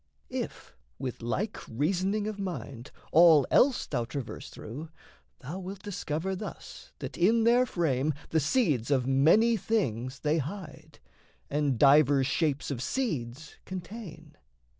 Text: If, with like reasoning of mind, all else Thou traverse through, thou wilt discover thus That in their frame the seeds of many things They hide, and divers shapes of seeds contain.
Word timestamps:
If, 0.31 0.75
with 0.97 1.21
like 1.21 1.59
reasoning 1.69 2.25
of 2.25 2.39
mind, 2.39 2.89
all 3.11 3.45
else 3.51 3.85
Thou 3.85 4.03
traverse 4.05 4.49
through, 4.49 4.89
thou 5.41 5.59
wilt 5.59 5.83
discover 5.83 6.35
thus 6.35 6.91
That 6.97 7.19
in 7.19 7.43
their 7.43 7.67
frame 7.67 8.15
the 8.29 8.39
seeds 8.39 8.89
of 8.89 9.05
many 9.05 9.57
things 9.57 10.21
They 10.21 10.39
hide, 10.39 10.97
and 11.51 11.77
divers 11.77 12.25
shapes 12.25 12.71
of 12.71 12.81
seeds 12.81 13.57
contain. 13.63 14.35